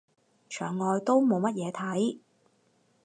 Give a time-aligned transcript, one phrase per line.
[0.49, 2.19] 牆外都冇乜嘢睇